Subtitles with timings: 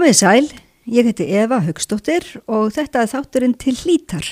[0.00, 0.46] Komið sæl,
[0.88, 4.24] ég heiti Eva Högstóttir og þetta er þátturinn til hlítar.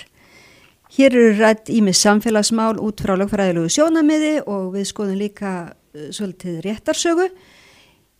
[0.96, 6.06] Hér eru rætt í mig samfélagsmál út frá lögfræðilegu sjónamiði og við skoðum líka uh,
[6.08, 7.26] svolítið réttarsögu.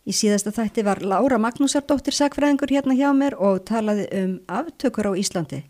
[0.05, 5.17] Í síðasta þætti var Laura Magnúsardóttir sakfræðingur hérna hjá mér og talaði um aftökur á
[5.17, 5.63] Íslandi.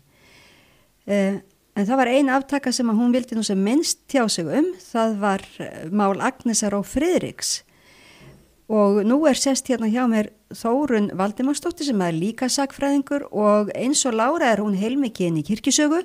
[1.08, 4.68] Uh, en það var ein aftaka sem hún vildi nú sem minnst tjá sig um,
[4.90, 7.62] það var uh, mál Agnesar og Friðriks.
[8.68, 14.02] Og nú er sest hérna hjá mér Þórun Valdimarsdóttir sem er líka sakfræðingur og eins
[14.08, 16.00] og Laura er hún heilmikinn í kirkisögu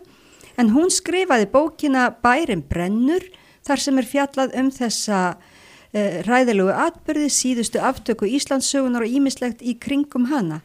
[0.61, 3.25] en hún skrifaði bókina Bærin brennur
[3.65, 9.79] þar sem er fjallað um þessa uh, ræðilegu atbyrði síðustu aftöku Íslandssögunar og ímislegt í
[9.81, 10.61] kringum hana.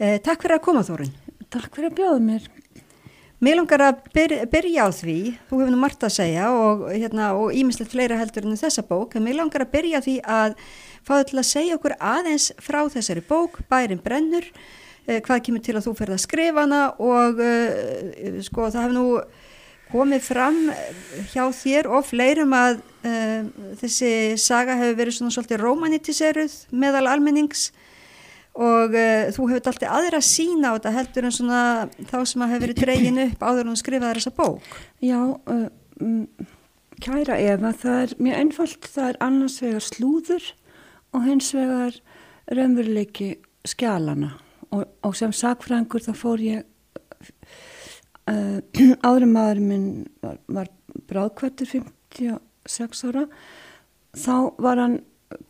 [0.00, 1.12] Uh, takk fyrir að koma Þórun.
[1.52, 2.48] Takk fyrir að bjóða mér.
[3.44, 7.92] Mér langar að byrja, byrja á því, þú hefur nú margt að segja og ímislegt
[7.92, 10.56] hérna, fleira heldur en þessa bók, en mér langar að byrja því að
[11.06, 14.46] fáðu til að segja okkur aðeins frá þessari bók, Bærin brennur,
[15.06, 18.96] eh, hvað kemur til að þú ferð að skrifa hana og eh, sko það hefur
[18.98, 19.08] nú
[19.88, 20.58] komið fram
[21.32, 23.44] hjá þér og fleirum að eh,
[23.80, 27.70] þessi saga hefur verið svona svolítið romanitiseruð meðal almennings
[28.58, 31.62] og uh, þú hefur alltaf aðra sína á þetta heldur en svona
[32.10, 34.78] þá sem að hefur verið dreygin upp áður en skrifaði þessa bók.
[35.04, 35.20] Já,
[35.54, 36.24] um,
[36.98, 40.48] kæra Eva, það er mjög einfalt, það er annars vegar slúður
[41.14, 41.96] og hins vegar
[42.54, 43.30] raunveruleiki
[43.68, 44.32] skjálana
[44.70, 46.64] og, og sem sakfrængur þá fór ég
[48.28, 48.58] uh,
[49.08, 49.88] áður maður minn
[50.22, 50.72] var, var
[51.10, 53.26] bráðkvættur 56 ára
[54.16, 54.98] þá var hann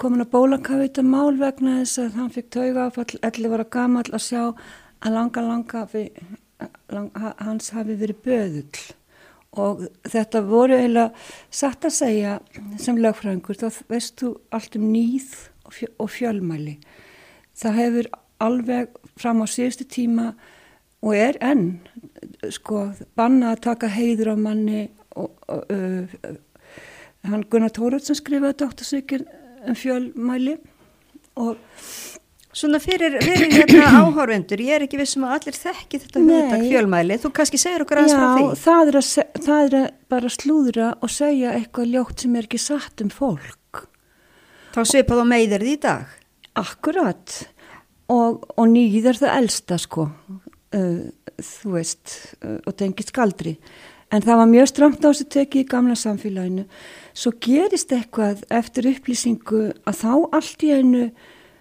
[0.00, 4.08] komin að bólakavita mál vegna þess að hann fikk tauga af allir var að gamall
[4.10, 6.22] að sjá að langa langa við,
[6.90, 8.97] lang, hans hafi verið böðull
[9.56, 11.12] og þetta voru eiginlega
[11.50, 12.34] satt að segja
[12.80, 15.30] sem lögfræðingur þá veist þú allt um nýð
[15.64, 16.76] og, fjö, og fjölmæli.
[17.58, 18.10] Það hefur
[18.44, 20.32] alveg fram á síðustu tíma
[21.02, 21.78] og er enn
[22.54, 26.38] sko banna að taka heiður á manni og, og uh,
[27.26, 29.24] hann Gunnar Tóruðsson skrifaði doktorsvíkir
[29.66, 30.58] um fjölmæli
[31.38, 31.58] og
[32.58, 37.18] Svona fyrir, fyrir hérna áhórvendur, ég er ekki vissum að allir þekki þetta hugtak fjölmæli,
[37.22, 38.46] þú kannski segir okkur aðeins frá því.
[38.48, 42.48] Já, það er, að, það er að bara slúðra og segja eitthvað ljótt sem er
[42.48, 43.84] ekki satt um fólk.
[44.74, 46.18] Þá svipað á meðir því í dag?
[46.58, 47.36] Akkurat,
[48.10, 50.08] og, og nýð er það elsta sko,
[50.74, 50.98] uh,
[51.52, 53.56] þú veist, uh, og tengið skaldri.
[54.10, 56.66] En það var mjög stramt á þessu tekið í gamla samfélaginu.
[57.14, 61.08] Svo gerist eitthvað eftir upplýsingu að þá allt í einu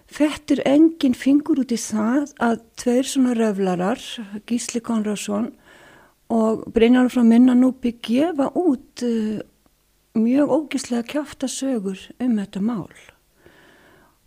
[0.08, 4.00] Fettir engin fingur út í það að tveir svona röflarar,
[4.48, 5.50] Gísli Konradsson
[6.32, 9.40] og Brynjar frá Minnanúpi gefa út uh,
[10.16, 12.92] mjög ógíslega kjáfta sögur um þetta mál.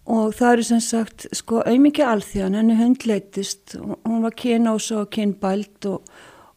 [0.05, 5.87] Og það eru sem sagt, sko, auðvitað alþjóðan, henni hundleitist, hún var kynás og kynbælt
[5.89, 6.13] og,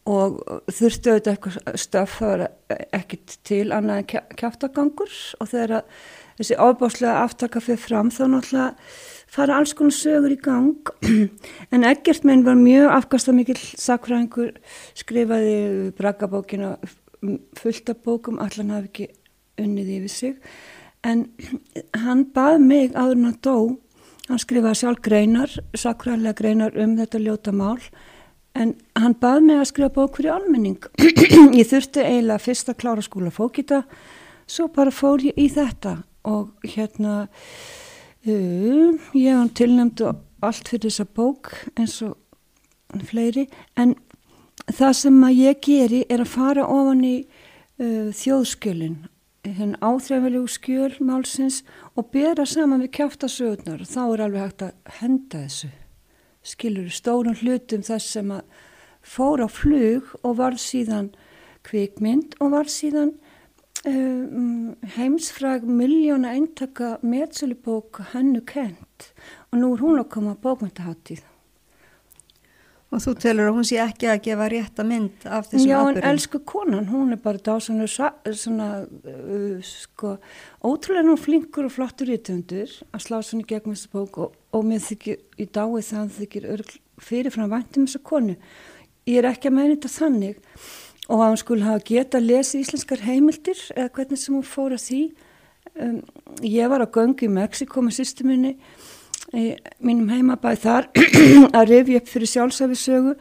[0.09, 5.85] og þurfti auðvitað eitthvað stöf, það var ekkit til annað kjáftagangur og þegar
[6.39, 8.71] þessi ábáslega aftaka fyrir fram þá náttúrulega
[9.31, 10.91] fara alls konar sögur í gang.
[11.73, 14.55] En Egert minn var mjög afkastamikil sakfræðingur
[14.97, 16.75] skrifaði braggabókina
[17.57, 19.07] fullt af bókum, allan hafi ekki
[19.61, 20.35] unnið yfir sig.
[21.03, 21.29] En
[22.05, 23.57] hann bað mig áður en að dó
[24.29, 27.79] hann skrifaði sjálf greinar sakfræðilega greinar um þetta ljóta mál.
[28.55, 30.79] En hann bað mig að skrifa bók fyrir almenning.
[31.59, 33.83] Ég þurfti eiginlega fyrst að klára skóla fókita
[34.47, 37.25] svo bara fór ég í þetta og hérna
[38.25, 42.15] ég hef tilnæmt allt fyrir þessa bók eins og
[43.05, 43.47] fleiri.
[43.77, 43.95] En
[44.71, 49.03] það sem að ég geri er að fara ofan í uh, þjóðskjölin
[49.45, 51.61] henn áþræfilegu skjöl málsins
[51.93, 55.69] og bera saman við kjáftasögurnar og þá er alveg hægt að henda þessu
[56.45, 58.41] skilur stórum hlutum þess sem að
[59.05, 61.11] fór á flug og var síðan
[61.65, 63.15] kvikmynd og var síðan
[63.85, 69.11] um, heimsfrag miljóna eintaka meðsölubók hannu kent
[69.51, 71.23] og nú er hún að koma bókmyndaháttíð.
[72.93, 75.71] Og þú telur að hún sé ekki að gefa rétta mynd af þessum atbyrjum?
[75.73, 80.15] Já, en elsku konan, hún er bara dásanur svona, uh, sko,
[80.63, 84.65] ótrúlega nú flinkur og flottur ítöndur að slá svona í gegnum þessu bók og, og
[84.69, 86.47] mér þykir í dái það þykir
[87.03, 88.37] fyrirfram væntum þessu konu.
[89.09, 90.39] Ég er ekki að meina þetta þannig
[91.09, 94.75] og að hún skulle hafa geta að lesa íslenskar heimildir eða hvernig sem hún fór
[94.75, 95.01] að því.
[95.75, 95.97] Um,
[96.41, 98.55] ég var á gangi í Mexiko með sýstuminni
[99.33, 100.87] mínum heimabæð þar
[101.57, 103.15] að rifja upp fyrir sjálfsæfisögu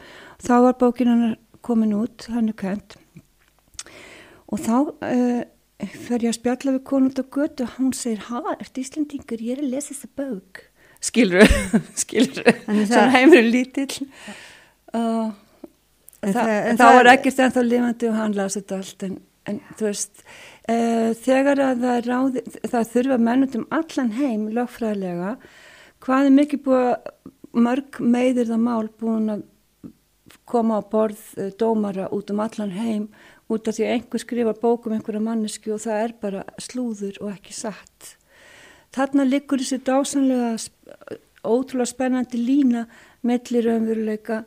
[0.44, 1.34] þá var bókin hann
[1.64, 2.96] komin út hann er kent.
[4.52, 5.42] Og þá uh,
[5.80, 9.42] fer ég að spjalla við konu út á götu og hún segir, ha, ert Íslandingur,
[9.42, 10.62] ég er að lesa þessa bók.
[11.04, 11.48] Skilur
[12.04, 14.06] skilur, svona heimurinn lítill.
[14.94, 15.32] Og
[16.24, 19.16] Þa, það, þá er ekkert ennþá lifandi og hann las þetta allt en,
[19.50, 25.34] en þú veist uh, þegar að það, ráði, það þurfa mennundum allan heim lögfræðilega
[26.04, 26.94] hvað er mikið búið
[27.54, 29.44] mörg meðir það mál búin að
[30.48, 33.08] koma á borð uh, dómara út um allan heim
[33.52, 37.34] út af því að einhver skrifar bókum einhverja mannesku og það er bara slúður og
[37.34, 38.14] ekki satt.
[38.94, 40.54] Þarna likur þessi dásanlega
[41.44, 42.86] ótrúlega spennandi lína
[43.26, 44.44] mellir umveruleika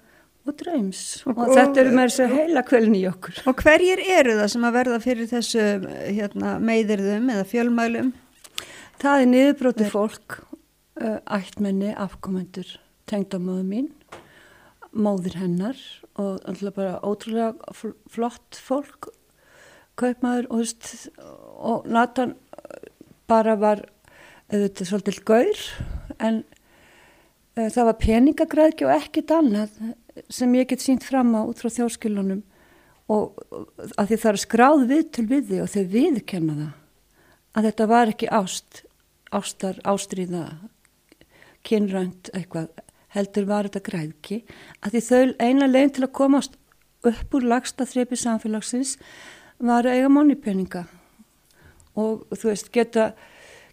[0.49, 3.41] og dröyms og, og þetta eru með þessu heila kvölin í okkur.
[3.49, 5.65] Og hverjir eru það sem að verða fyrir þessu
[6.05, 8.13] hérna, meðirðum eða fjölmælum?
[8.97, 10.39] Það er niðurbróti fólk,
[10.97, 12.71] ættmenni, afkomendur,
[13.09, 13.91] tengdamöðu mín,
[14.97, 15.77] móðir hennar
[16.17, 17.53] og alltaf bara ótrúlega
[18.09, 19.11] flott fólk,
[19.97, 20.87] kaupmaður og,
[21.57, 22.33] og Nathan
[23.29, 23.83] bara var
[24.47, 25.63] auðvitað svolítið gaur
[26.23, 26.41] en
[27.57, 29.79] uh, það var peningagræðki og ekkit annað
[30.29, 32.43] sem ég get sínt fram á út frá þjóskilunum
[33.11, 33.37] og
[33.95, 36.73] að því það er skráð við til við því og þau viðkenna það
[37.57, 38.83] að þetta var ekki ást
[39.33, 40.43] ástar, ástríða
[41.67, 42.69] kynrænt eitthvað
[43.15, 44.37] heldur var þetta græðki
[44.81, 46.57] að því þau eina leginn til að komast
[47.07, 48.97] upp úr lagsta þreipi samfélagsins
[49.63, 50.85] var eiga moneypenninga
[51.97, 53.11] og þú veist geta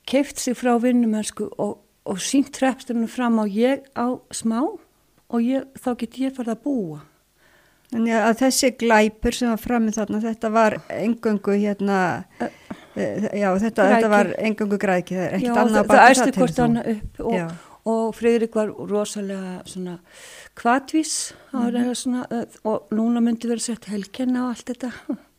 [0.09, 4.61] keift sig frá vinnumennsku og, og sínt trefstunum fram á ég á smá
[5.31, 7.03] og ég, þá get ég farið að búa.
[7.95, 11.99] Þannig að þessi glæpur sem var framið þarna, þetta var engöngu hérna,
[12.41, 16.25] uh, já þetta, þetta var engöngu græki, það er ekkert annað að baka það til
[16.25, 16.25] þú.
[16.25, 17.53] Já það æstu hvort annað upp og,
[17.93, 19.99] og Freyrík var rosalega svona
[20.57, 21.93] kvatvís mm.
[21.99, 22.25] svona,
[22.65, 24.91] og núna myndi verið sett helkenna og allt þetta,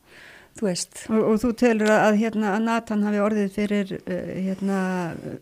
[0.60, 1.02] þú veist.
[1.10, 4.80] Og, og þú telur að, hérna, að Nathan hafi orðið fyrir, uh, hérna,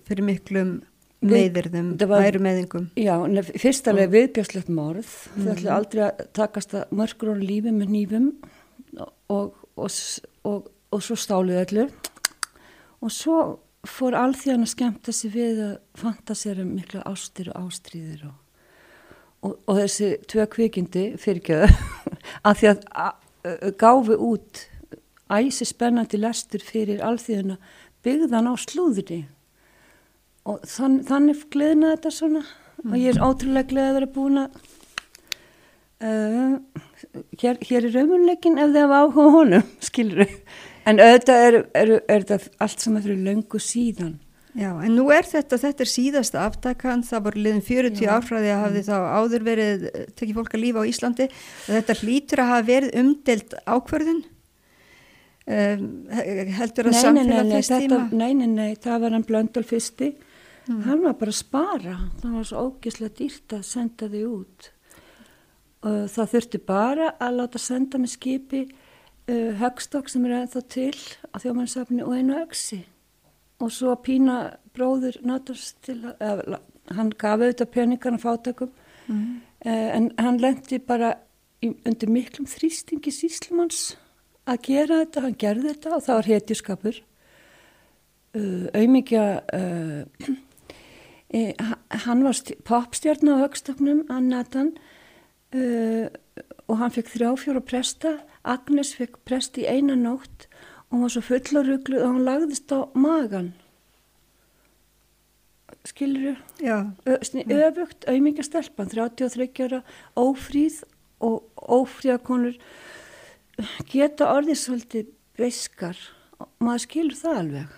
[0.08, 0.76] fyrir miklum
[1.30, 3.16] meðirðum, væru meðingum Já,
[3.62, 5.08] fyrstalega viðbjörnslegt morð.
[5.08, 5.44] Mm -hmm.
[5.44, 8.32] þau ætla aldrei að takast að mörgur á lífi með nýfum
[9.00, 9.92] og, og,
[10.44, 11.90] og, og svo stálið allir
[13.02, 13.38] og svo
[13.84, 18.30] fór alþjóðan að skemta sig við að fantasera mikla ástir og ástríðir
[19.44, 21.68] og þessi tvei kvikindi fyrirgjöðu
[22.48, 23.12] að því að,
[23.78, 24.64] gáfi út
[25.34, 27.58] æsi spennandi lestur fyrir alþjóðana
[28.06, 29.24] byggðan á slúðri
[30.50, 32.44] og þann, þannig gleðina þetta svona.
[32.84, 32.92] Mm.
[32.92, 34.56] og ég er ótrúlega gleðið að vera búin að
[36.04, 36.56] uh,
[37.40, 40.34] hér, hér er raunleikin ef þið hafa áhuga honum, skilur
[40.90, 44.18] en auðvitað er, er, er þetta allt sem er fyrir löngu síðan.
[44.54, 48.60] Já, en nú er þetta, þetta er síðasta aftakan, það voru liðin 40 áfræði að
[48.62, 51.28] hafi þá áður verið tekið fólk að lífa á Íslandi.
[51.64, 54.20] Og þetta hlýtur að hafa verið umdelt ákverðin
[55.48, 55.88] um,
[56.60, 58.04] heldur að samfélag fyrst tíma?
[58.12, 60.12] Nei, nei, nei, það var hann blöndal fyrsti
[60.68, 60.80] mm.
[60.88, 61.98] hann var bara að spara.
[62.22, 64.70] Það var svo ógislega dýrt að senda þig út.
[65.84, 70.96] Og það þurfti bara að láta senda með skipi uh, högstokk sem er ennþá til
[71.32, 72.84] á þjómannsafni og einu öksi
[73.64, 76.62] og svo pína bróður nátast til að uh,
[76.96, 78.72] hann gaf auðvitað peningarna fátakum
[79.08, 79.28] mm.
[79.66, 81.14] uh, en hann lendi bara
[81.64, 83.94] í, undir miklum þrýstingi síslumanns
[84.50, 87.02] að gera þetta, hann gerði þetta og það var hetjuskapur.
[88.34, 90.34] Uh, auðmikja uh,
[91.34, 91.54] E,
[92.06, 92.38] hann var
[92.68, 94.76] popstjárn á högstöknum, Annatan,
[95.58, 96.06] uh,
[96.70, 100.48] og hann fekk þrjáfjóra presta, Agnes fekk prest í eina nótt
[100.94, 103.54] og hann var svo fullarugluð og hann lagðist á magan.
[105.90, 106.34] Skilur þú?
[106.64, 106.78] Já.
[107.10, 109.82] Öfugt, auðmingastelpan, 33 ára,
[110.16, 110.84] ófríð
[111.24, 112.60] og ófríðakonur
[113.90, 114.30] geta
[115.40, 115.98] veiskar
[116.38, 117.74] og maður skilur það alveg,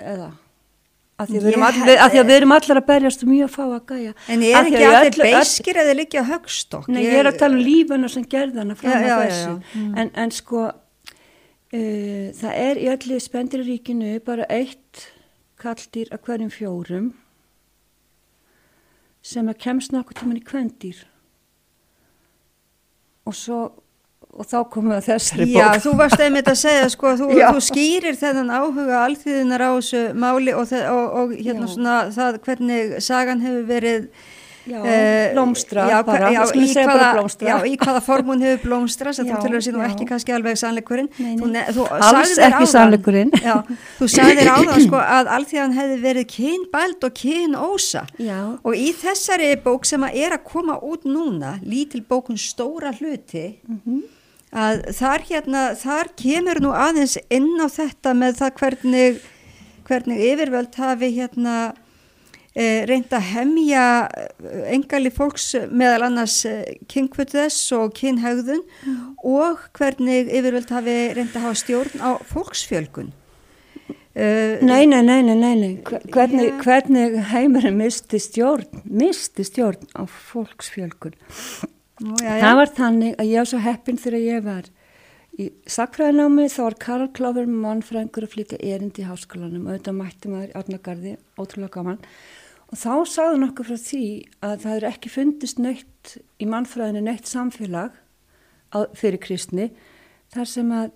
[0.00, 0.30] eða?
[1.22, 4.14] Af því, að við erum allar að berjast mjög að fá að gæja.
[4.32, 6.90] En ég er ekki að þeir beiskir eða líka högstokk.
[6.92, 9.56] Nei, ég er að tala um lífuna sem gerðana fram á þessu.
[9.72, 9.90] Mm.
[10.02, 15.06] En, en sko, uh, það er í öllu spendiríkinu bara eitt
[15.62, 17.12] kalldýr að hverjum fjórum
[19.22, 21.04] sem að kemst nokkuð tíman í kvendýr.
[23.22, 23.60] Og svo
[24.32, 25.56] og þá komum við að þessari bók.
[25.60, 30.04] Já, þú varst einmitt að segja, sko, þú, þú skýrir þennan áhuga alþýðinar á þessu
[30.16, 31.72] máli og, og, og hérna já.
[31.74, 34.06] svona það hvernig sagan hefur verið
[34.62, 37.06] Já, uh, blómstra já, bara, já, í hvaða,
[37.42, 40.34] já, í hvaða form hún hefur blómstra sem þú tölur að sé nú ekki kannski
[40.36, 41.08] alveg sannleikurinn.
[41.98, 43.34] Alls ekki sannleikurinn.
[43.98, 48.06] Þú sagðir á það sko að allþjóðan hefði verið kynbæld og kynósa.
[48.62, 53.48] Og í þessari bók sem að er að koma út núna lítil bókun stóra hluti
[53.66, 54.02] mm -hmm
[54.52, 59.22] að þar hérna, þar kemur nú aðeins inn á þetta með það hvernig,
[59.88, 61.56] hvernig yfirvöld hafi hérna
[62.52, 63.86] eh, reynda að hemja
[64.72, 66.42] engali fólks meðal annars
[66.92, 69.00] kynkvöldess og kynhaugðun mm.
[69.24, 73.12] og hvernig yfirvöld hafi reynda að hafa stjórn á fólksfjölgun.
[74.12, 75.70] Uh, nei, nei, nei, nei, nei.
[75.82, 76.58] Hvernig, yeah.
[76.60, 81.16] hvernig heimurinn misti stjórn, misti stjórn á fólksfjölgun.
[82.02, 82.42] Nú, já, já.
[82.42, 84.70] Það var þannig að ég var svo heppin þegar ég var
[85.40, 90.32] í sakfræðinámi, þá var Karl Kláfur mannfræðingur að flytja erind í háskólanum og auðvitað mætti
[90.32, 92.02] maður í Arnagarði, ótrúlega gaman.
[92.72, 94.04] Og þá sagði nokkuð frá því
[94.48, 97.96] að það er ekki fundist neitt í mannfræðinu neitt samfélag
[98.72, 99.70] á, fyrir kristni
[100.32, 100.92] þar sem að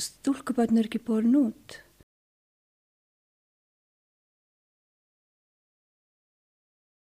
[0.00, 1.78] stúlkubötn er ekki borin út